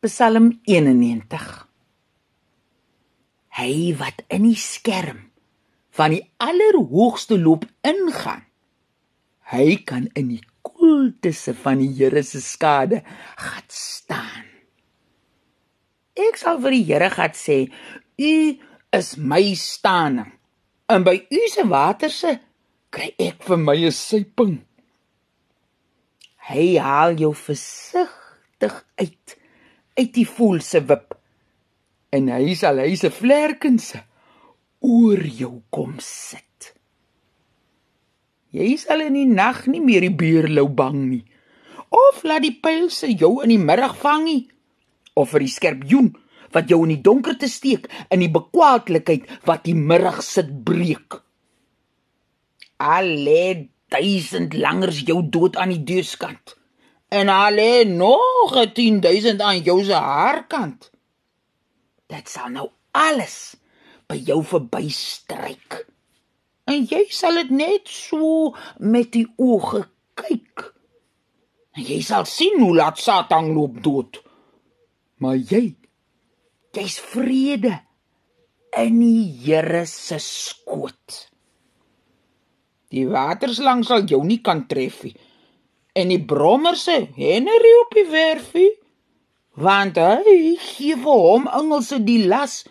[0.00, 1.66] Psalm 91
[3.52, 5.18] Hy wat in die skerm
[5.92, 8.46] van die allerhoogste loop ingaan.
[9.52, 13.02] Hy kan in die koeltesse van die Here se skade
[13.36, 14.46] gaan staan.
[16.16, 17.58] Ek sal vir die Here gaan sê,
[18.16, 18.32] U
[18.96, 20.32] is my staaning.
[20.88, 22.32] En by U se waterse
[22.88, 24.56] kry ek vir my 'n syping.
[26.48, 29.36] Hy haal jou versigtig uit
[30.00, 31.14] uit die voel se wip
[32.16, 34.00] en hy sal hy se vlerkense
[34.80, 36.72] oor jou kom sit.
[38.50, 41.22] Jy sal in die nag nie meer die beerlou bang nie.
[41.90, 44.42] Of laat die pylse jou in die middag vang nie.
[45.14, 46.10] Of vir die skerpioen
[46.50, 51.20] wat jou in die donker te steek in die bekwaadlikheid wat die middag sit breek.
[52.82, 56.56] Alle duisend langers jou dood aan die deuskant.
[57.10, 60.90] En alle nog 10000 aan jou se haarkant.
[62.06, 63.56] Dit sal nou alles
[64.06, 65.80] by jou verbystryk.
[66.70, 69.82] En jy sal dit net so met die oë
[70.22, 70.68] kyk.
[71.74, 74.20] En jy sal sien hoe laat Satan loop dood.
[75.18, 75.64] Maar jy
[76.78, 77.72] jy's vrede
[78.78, 81.24] in die Here se skoot.
[82.94, 85.16] Die waterslang sal jou nie kan tref nie
[85.98, 88.70] en die brommer sê Henry op die werfie
[89.60, 92.62] want hy gee vir hom engelse die las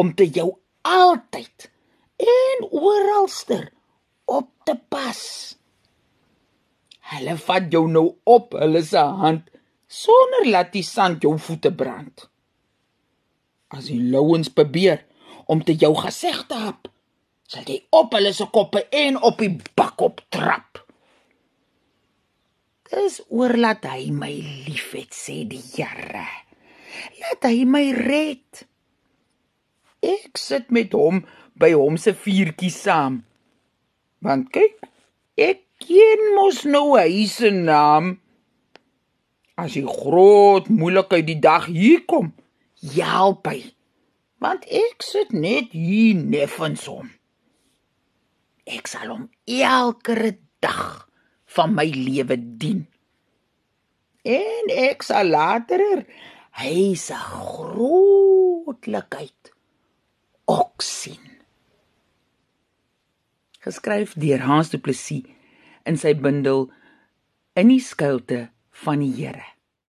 [0.00, 0.52] om te jou
[0.86, 1.68] altyd
[2.20, 3.70] en oralster
[4.30, 5.20] op te pas.
[7.10, 9.48] Hulle vat jou nou op hulle se hand
[9.90, 12.28] sonder laat die sand jou voete brand.
[13.74, 15.02] As die louens probeer
[15.50, 16.86] om te jou gesig te hap
[17.50, 20.69] sal jy op hulle se koppe en op die bak op trap
[22.90, 24.32] Dis oor laat hy my
[24.66, 26.26] liefhet sê die Here.
[27.20, 28.64] Laat hy my red.
[30.02, 31.20] Ek sit met hom
[31.60, 33.20] by hom se vuurtjie saam.
[34.26, 34.80] Want kyk,
[35.38, 38.16] ek ken mos nou hy se naam.
[39.54, 42.32] As die groot moeilikheid die dag hier kom,
[42.96, 43.60] help hy.
[44.42, 47.12] Want ek sit net hier neffens hom.
[48.66, 51.09] Ek sal hom elke dag
[51.56, 52.86] van my lewe dien.
[54.26, 56.04] En ek sal later
[56.60, 59.52] hy se grootlikheid
[60.50, 61.24] ook sien.
[63.60, 65.24] Geskryf deur Hans Du Plessis
[65.88, 66.68] in sy bundel
[67.58, 68.44] In die skuilte
[68.84, 69.42] van die Here.